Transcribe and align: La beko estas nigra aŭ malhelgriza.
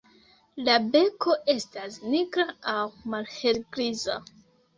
La 0.69 0.77
beko 0.95 1.35
estas 1.53 1.99
nigra 2.15 2.47
aŭ 2.73 2.79
malhelgriza. 3.13 4.19